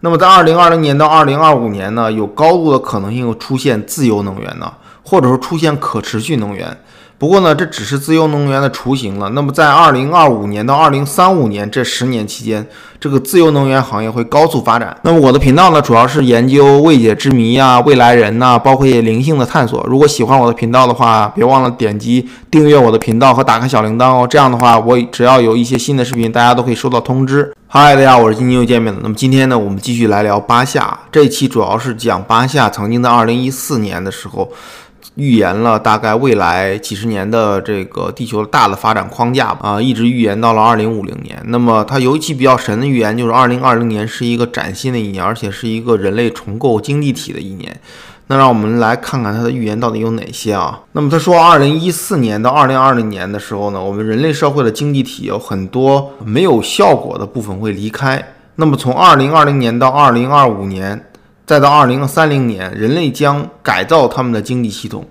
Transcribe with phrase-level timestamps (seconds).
[0.00, 6.82] 那么在二零二零年到二零二五年呢，有高度的可能性出现自由能源呢，或者说出现可持续能源。
[7.20, 9.28] 不过呢，这只是自由能源的雏形了。
[9.28, 12.66] 那么在二零二五年到二零三五年这十年期间，
[12.98, 14.96] 这个自由能源行业会高速发展。
[15.02, 19.84] 那么我的频道呢，主要是研究未解之谜啊、未来人呐，包括一些灵性的探索。
[19.86, 24.26] 如果喜欢我的频道的话，别忘了点击订阅我的频道和打开小铃铛哦。
[24.26, 27.52] 这样的话，我只要有一些新的视频，大家都可以收到通知。
[27.66, 28.98] 嗨，大家，我是今天又见面了。
[29.02, 30.98] 那么今天呢，我们继续来聊巴夏。
[31.12, 34.50] 这一期主要是讲巴夏曾经在二零一四年的时候。
[35.20, 41.38] 预言了大概未来几十年的这个地球大的发展框架啊，一直预言到了二零五零年。
[41.44, 47.78] 那么它尤其比较神的预言就是二零二零年是一个崭新的一年，而且是一个人类重构经济体的一年。
[48.28, 50.80] 那让我们来看看它的预言到底有哪些啊？
[50.92, 58.24] 那么他说，二零一四年到二零二零年的时候呢，我们人类社会的经济体有很多没有效果的部分会离开。
[58.56, 61.04] 那么从二零二零年到二零二五年。
[61.50, 65.04] 再到二零三零年，人类将改造他们的经济系统，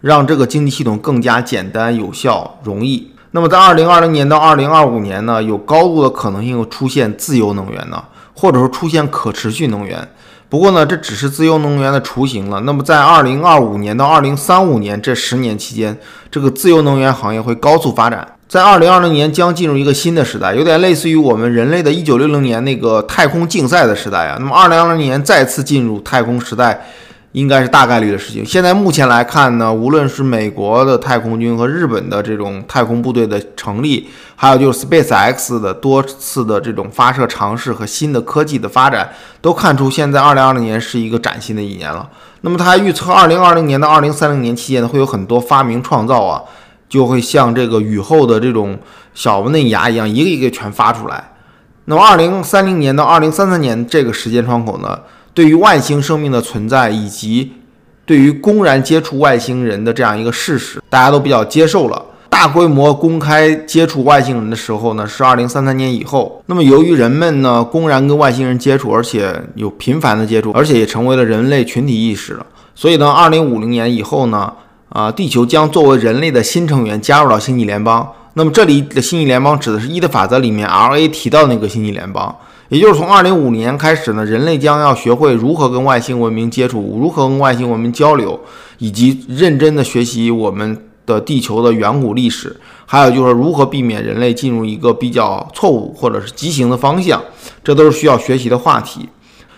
[0.00, 3.12] 让这个经济系统更加简单、有效、容易。
[3.32, 10.08] 那么在二零二零年到二零二五年呢，有高度的可能性出现自由能源呢，或者说出现可持续能源。
[10.48, 12.60] 不过呢，这只是自由能源的雏形了。
[12.60, 15.94] 那么在二零二五年到二零三五年这十年期间，
[16.30, 18.26] 这个自由能源行业会高速发展。
[18.54, 24.36] 在二零二零年将进入一个新的时代，有点类似于我们人类的一九六零年那个太空竞赛的时代啊。
[24.38, 26.86] 那么二零二零年再次进入太空时代，
[27.32, 28.46] 应该是大概率的事情。
[28.46, 39.10] 现在目前来看呢，无论是美国的太空军和日本的这种太空部队的成立，还有就是 SpaceX 的多次的这种发射尝试和新的科技的发展，
[39.40, 42.08] 都看出现在二零二零年是一个崭新的一年了。
[42.42, 46.40] 那么他还预测二零二零年到二零三零年期间呢，会有很多发明创造啊。
[46.94, 48.78] 就会像这个雨后的这种
[49.14, 51.32] 小嫩芽一样，一个一个全发出来。
[51.86, 55.00] 那么，二零三零年到二零三三年这个时间窗口呢，
[55.34, 57.54] 对于外星生命的存在以及
[58.06, 62.00] 对于公然接触外星人的这样一个事实，大家都比较接受了。
[62.30, 66.40] 大规模公开接触外星人的时候呢，是二零三三年以后。
[66.46, 72.46] 那么，由于人们呢公然跟外星人接触，而且有频繁的接触，而且也成为了人类群体意识了。
[72.76, 74.52] 所以呢，二零五零年以后呢。
[74.94, 78.08] 啊，地球将作为人类的新成员加入到星际联邦。
[78.34, 82.32] 那么这里的星际联邦指的是一的法则里面 R A 提到那个星际联邦，
[82.68, 88.38] 也就是从二零五年开始呢，人类将要学会如何跟外星文明接触，如何跟外星文明交流，
[88.78, 92.56] 以及认真的学习我们的地球的远古历史，
[92.86, 97.20] 还有就是如何避免人类进入一个比较错误或者是畸形的方向，
[97.64, 99.08] 这都是需要学习的话题。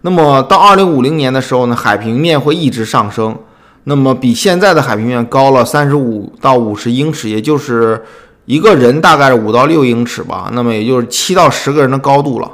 [0.00, 3.36] 那么到二零五零年的时候呢，海平面会一直上升。
[3.84, 8.04] 那么比现在的海平面高了三十五到五十英尺，也就是
[8.44, 10.50] 一个人大概是五到六英尺吧。
[10.52, 12.50] 那么也就是七到十个人的高度了。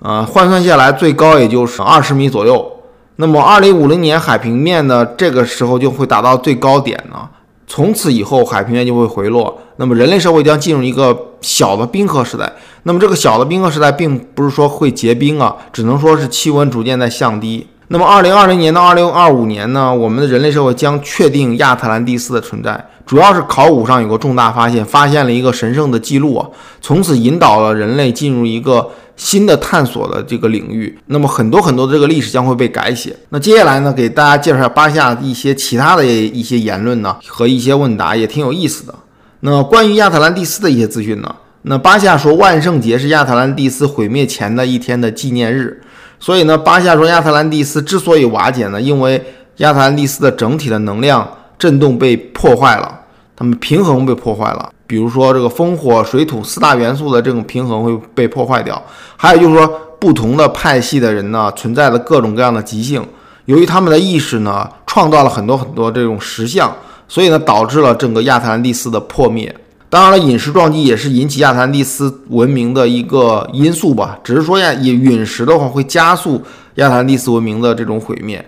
[0.00, 2.72] 呃，换算下来最高也就是二十米左右。
[3.16, 7.28] 那么二零五零年海平面呢，这个时候就会达到最高点呢。
[7.66, 9.58] 从此以后海平面就会回落。
[9.76, 12.52] 那么人类社会将进入一个小的冰河时代。
[12.82, 17.66] 那么这个小的冰河时代并不是说会结冰啊，只能说是气温逐渐在降低。
[17.88, 26.48] 那么，二零二零年到二零二五年呢，我们的人类社会将确定亚特兰蒂斯的存在，主要是考古上有个重大发现，发现了一个神圣的记录啊，
[26.80, 30.98] 从此引导了人类进入一个新的探索的这个领域。
[31.06, 33.14] 那么，很多很多的这个历史将会被改写。
[33.28, 38.92] 那接下来呢，给大家介绍一下巴夏一些其他的一些言论呢和一些问答，也挺有意思的。
[39.40, 41.32] 那关于亚特兰蒂斯的一些资讯呢，
[41.62, 45.80] 那巴夏说，万圣节是亚特兰蒂斯毁灭前的一天的纪念日。
[46.18, 49.22] 所以呢，巴夏说亚特兰蒂斯之所以瓦解呢，因为
[49.58, 51.28] 亚特兰蒂斯的整体的能量
[51.58, 53.00] 震动被破坏了，
[53.36, 54.70] 它们平衡被破坏了。
[54.86, 58.80] 比如说这个风火水土四大元素的这种平衡会被破坏掉。
[59.16, 59.66] 还有就是说，
[59.98, 63.04] 不同的派系的人呢，存在的各种各样的极性，
[63.46, 66.72] 由于他们的意识呢，创造了很多很多这种实像，
[67.08, 69.54] 所以呢，导致了整个亚特兰蒂斯的破灭。
[69.88, 74.18] 当然了，陨石撞击也是引起亚特兰蒂斯文明的一个因素吧。
[74.24, 76.42] 只是说呀，陨陨石的话会加速
[76.74, 78.44] 亚特兰蒂斯文明的这种毁灭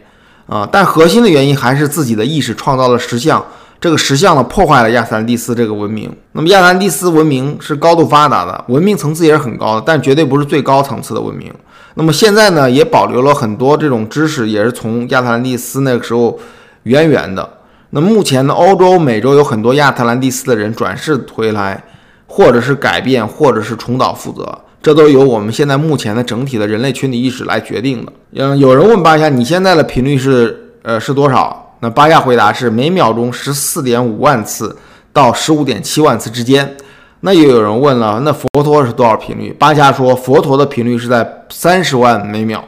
[0.47, 0.69] 啊。
[0.71, 3.43] 但核心的原因还是自己的意识创造了石像，
[3.81, 6.13] 这个石像呢破坏了亚特兰蒂斯这个文明。
[6.33, 11.53] 那么亚特兰蒂斯文明是高度发达的，文明层次也是很高的，但绝对不是最高层次的文明。
[11.95, 16.39] 那么现在呢，也保留了很多这种知识，也是从亚特兰蒂斯那个时候
[16.83, 17.58] 渊源的。
[17.91, 21.83] 那目前呢，欧洲、美洲有很多亚特兰蒂斯的人转世回来，
[22.27, 28.13] 或者是改变，或者是重蹈覆辙，这都由我们现在目前的整体的人类群体意识来决定的。
[28.35, 31.77] 嗯，有人问巴夏，你现在的频率是呃是多少？
[31.81, 34.77] 那巴夏回答是每秒钟十四点五万次
[35.13, 36.77] 到十五点七万次之间。
[37.21, 39.53] 那又有人问了，那佛陀是多少频率？
[39.59, 42.63] 巴夏说，佛陀的频率是在三十万每秒。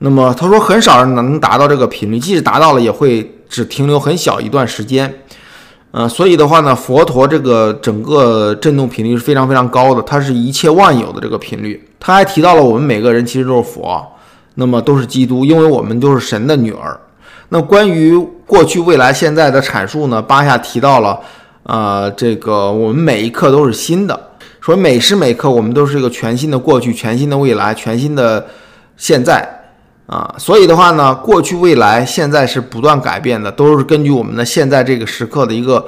[0.00, 5.22] 那么他说，很少人能达到这个频率，即使达到了，也会只停留很小一段时间。
[5.90, 11.88] 呃，所以的话呢，佛陀这个整个振动频率是非常非常高的，它是一切万有的这个频率。
[11.98, 14.06] 他还提到了我们每个人其实都是佛，
[14.54, 17.00] 那么都是基督，因为我们都是神的女儿。
[17.48, 18.16] 那关于
[18.46, 21.18] 过去、未来、现在的阐述呢，巴夏提到了，
[21.64, 24.28] 呃，这个我们每一刻都是新的，
[24.60, 28.46] 说每时每刻我们都是一个全新的过去、全新的未来、全新的
[28.96, 29.57] 现在。
[30.08, 35.86] 啊，所以的话呢，过去、未来、现在是不断改变的，都是根据我们的现在这个时刻的一个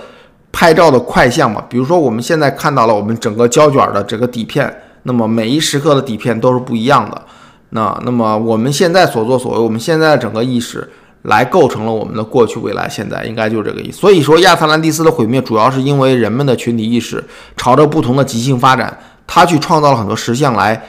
[0.52, 1.64] 拍照的快相嘛。
[1.70, 4.70] 比如说，我们现在看到了我们整个胶卷的整个底片，
[5.04, 7.22] 那么每一时刻的底片都是不一样的。
[7.70, 10.86] 那那么我们现在所作所为，我们现在的整个意识
[11.22, 13.96] 来构成了我们的过去、未来、现在，应该就是这个意思。
[13.98, 17.24] 所以说，亚特兰蒂斯的毁灭主要是因为人们的群体意识
[17.56, 20.82] 朝着不同的极性发展，它去创造了很多实像来，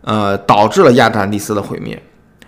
[0.00, 2.02] 呃，导致了亚特兰蒂斯的毁灭。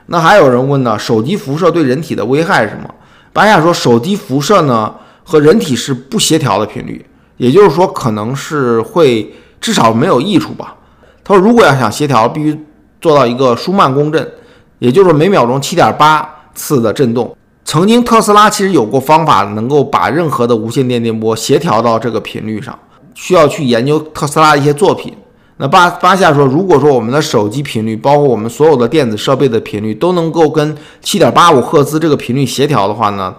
[0.06, 0.98] 那还有人问呢？
[0.98, 2.88] 手机辐射对人体的危害是什么？
[3.32, 4.94] 白亚说，手机辐射呢
[5.24, 7.04] 和人体是不协调的频率，
[7.36, 10.76] 也就是说，可能是会至少没有益处吧。
[11.24, 12.64] 他说，如果要想协调，必须
[13.00, 14.32] 做到一个舒曼共振，
[14.78, 17.36] 也就是每秒钟七点八次的振动。
[17.64, 22.78] 曾经特斯拉其实有过方法，能够把任何的无线电电波协调到这个频率上，
[23.14, 25.12] 需要去研究特斯拉一些作品。
[25.58, 33.34] 那巴巴夏说，如果说我们的手机频率，包括我们所有的电子设备的频率，都能够跟七点八五赫兹这个频率协调的话呢，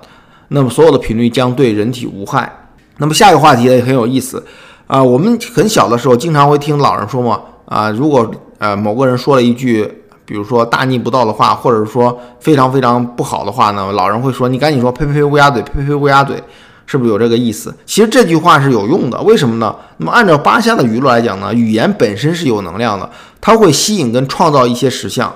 [0.48, 2.52] 那么所有的频率将对人体无害。
[2.98, 4.44] 那么下一个话题也很有意思
[4.88, 9.88] 啊，我们很小的时候经常会听老人说嘛，啊，如果呃某个人说了一句，
[10.26, 16.42] 比如说大逆不道的话，或者说非常非常不好的话呢，老人会说，你赶紧说呸呸呸乌鸦嘴，呸呸乌鸦嘴。
[16.88, 17.76] 是不是有这个意思？
[17.86, 19.76] 其实这句话是有用的，为什么呢？
[19.98, 23.08] 那么按照巴夏的语录来讲呢，语言本身是有能量的，
[23.40, 25.32] 它会吸引跟创造一些实相。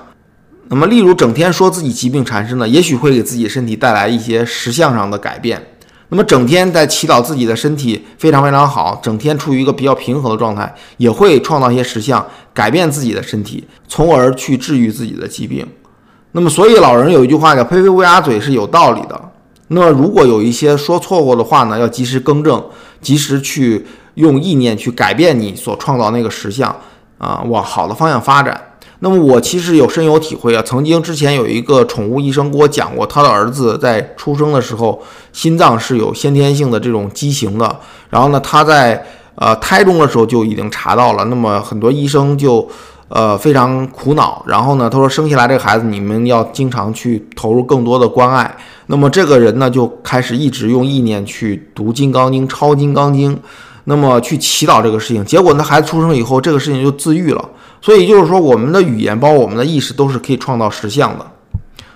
[0.70, 5.62] 那么，例如整天说自己疾病缠身呢，也许会给自己身体带来一些实相上的改变。
[6.08, 15.68] 那么整天在祈祷自己的身体非常非常好，整天处于一个比较平衡的状态，也会创造一些实相，改变自己的身体，从而去治愈自己的疾病。
[16.32, 19.31] 那么，所以老人有一句话叫“呸呸乌鸦嘴”是有道理的。
[19.74, 22.62] 那，如果有一些说错过的话呢，要及时更正，
[23.02, 23.86] 及时去
[24.16, 26.76] 用意念去改变你所创造那个实相
[27.18, 28.60] 啊，往好的方向发展。
[29.00, 30.62] 那么，我其实有深有体会啊。
[30.62, 35.02] 曾经之前有一个宠物医生给我讲过，他的儿子在出生的时候
[35.32, 37.80] 心脏是有先天性的这种畸形的，
[38.10, 39.04] 然后呢，他在
[39.36, 41.24] 呃胎中的时候就已经查到了。
[41.26, 42.70] 那么很多医生就
[43.14, 48.56] 呃非常苦恼，然后呢，他说生下来这个孩子你们要经常去投入更多的关爱。
[48.88, 53.36] 那么这个人呢，就开始一直用意念去读《金刚经》、抄《金刚经》，
[53.84, 55.26] 那么去祈祷这个事情。
[55.26, 57.50] 结果呢，孩子出生以后，这个事情就自愈了。
[57.82, 61.26] 所以就是说，我们的语言，包括我们的意识，都是可以创造实相的。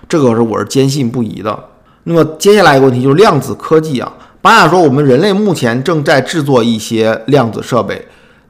[0.08, 1.58] 这个是我是坚信不疑的。
[2.04, 4.12] 那么接下来一个问题就是量子科技啊。
[4.42, 8.06] 巴雅说，我们人类目前正在制作一些量子设备。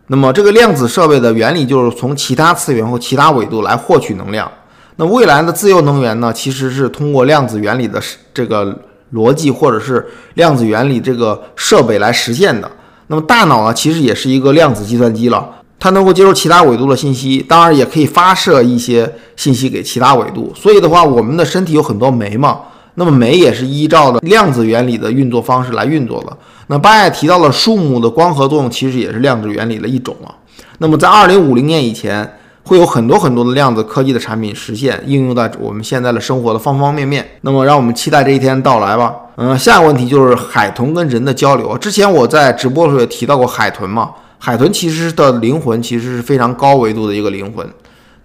[0.08, 4.50] 那么这个量子设备的原理就是从其他次元或其他维度来获取能量。
[4.97, 8.00] 那未来的自由能源呢，其实是通过量子原理的
[8.32, 8.79] 这个
[9.12, 12.70] 逻辑，或者是量子原理这个设备来实现的。
[13.08, 15.49] 那么大脑呢，其实也是一个量子计算机了，
[15.79, 20.52] 它能够接收其他维度的信息，当然也可以发射一些信息给其他维度。
[20.56, 22.61] 所以的话，我们的身体有很多酶嘛，
[22.97, 26.37] 那么酶也是依照的量子原理的运作方式来运作的。
[26.67, 30.35] 那巴也提到了树木的光合作用，其实也是量子原理的一种啊。
[30.79, 32.31] 那么在二零五零年以前。
[32.69, 37.25] 会有很多很多的量子科技的产品实现应用在我们现在的生活的方方面面。
[37.43, 39.15] 那么，让我们期待这一天到来吧。
[39.37, 41.79] 嗯，下一个问题就是海豚跟人的交流。
[41.79, 44.11] 之前我在直播的时候也提到过海豚嘛，
[44.41, 47.65] 海豚其实的灵魂其实是非常高维度的一个灵魂。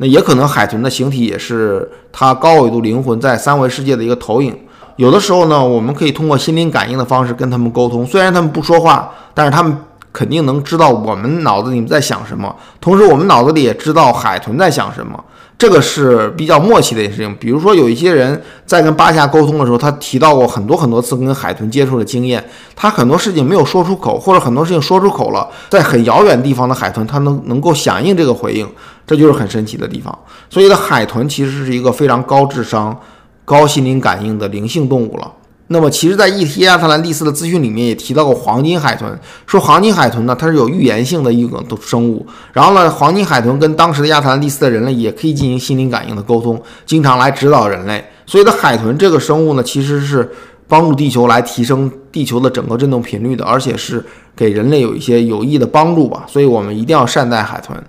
[0.01, 4.57] 那也可能海豚的形体也是它高维度灵魂在三维世界的一个投影。
[4.95, 9.77] 有的时候呢，我们可以通过心灵感应的方式跟他们沟通，虽然他们不说话，但是他们。
[10.13, 15.17] 肯定能知道我们脑子里面在想什么，同时我们脑子里也知道海豚在想什么，
[15.61, 17.35] 这个是比较默契的事情。
[17.35, 22.43] 比如说，有一些人在跟巴夏沟通的时候，他提到过很多很多次跟海豚接触的经验，
[22.75, 28.67] 他很多事情没有说出口，或者很多事情说出口了，在很遥远地方的海豚，它能能够响应这个回应，
[29.05, 30.17] 这就是很神奇的地方。
[30.49, 32.99] 所以，的海豚其实是一个非常高智商、
[33.45, 35.31] 高心灵感应的灵性动物了。
[35.71, 42.27] 那么，其实，在 ET 亚特兰蒂斯的资讯里面也提到过黄金海豚，说黄金海豚呢，它是有预言性的一个生物。
[42.51, 48.03] 然后呢，黄金海豚跟当时的亚特兰蒂斯的人类也可以进行心灵感应的沟通，经常来指导人类。
[48.25, 50.29] 所以的海豚这个生物呢，其实是
[50.67, 56.25] 帮助地球来提升地球的整个振动频率的，而且是给人类有一些有益的帮助吧。
[56.27, 57.81] 所以我们一定要善待海豚。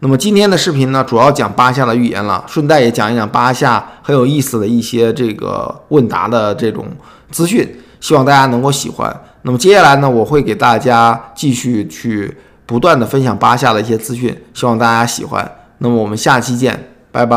[0.00, 6.86] 那么今天的视频呢，主要讲巴夏的预言了，顺带也讲一讲巴夏很有意思的一些这个问答的这种
[7.30, 9.14] 资讯，希望大家能够喜欢。
[9.42, 15.50] 那么接下来呢，我会给大家继续去不断的分享巴夏的一些资讯，希望大家喜欢。
[15.78, 17.36] 那么我们下期见，拜拜。